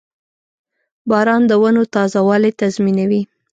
[1.09, 3.21] •باران د ونو تازهوالی تضمینوي.